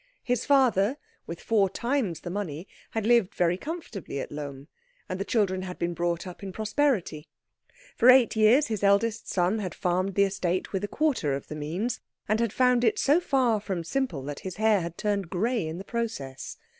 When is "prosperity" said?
6.51-7.27